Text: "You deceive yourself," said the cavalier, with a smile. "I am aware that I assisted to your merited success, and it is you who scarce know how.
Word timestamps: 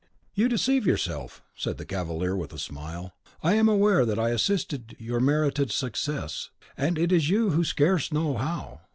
"You 0.33 0.49
deceive 0.49 0.87
yourself," 0.87 1.43
said 1.55 1.77
the 1.77 1.85
cavalier, 1.85 2.35
with 2.35 2.51
a 2.53 2.57
smile. 2.57 3.13
"I 3.43 3.53
am 3.53 3.69
aware 3.69 4.03
that 4.03 4.17
I 4.17 4.29
assisted 4.29 4.89
to 4.89 4.95
your 4.97 5.19
merited 5.19 5.69
success, 5.71 6.49
and 6.75 6.97
it 6.97 7.11
is 7.11 7.29
you 7.29 7.51
who 7.51 7.63
scarce 7.63 8.11
know 8.11 8.35
how. 8.35 8.81